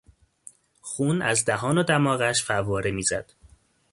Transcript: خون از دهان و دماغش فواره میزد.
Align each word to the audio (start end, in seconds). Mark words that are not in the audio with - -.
خون 0.81 1.21
از 1.21 1.45
دهان 1.45 1.77
و 1.77 1.83
دماغش 1.83 2.43
فواره 2.43 2.91
میزد. 2.91 3.31